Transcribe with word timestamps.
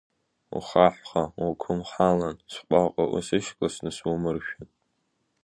Ухаҳәха 0.57 1.23
уқәымҳалан 1.45 2.37
сҟәаҟәа, 2.53 3.05
усышькласны 3.15 3.91
сумыршәан. 3.97 4.67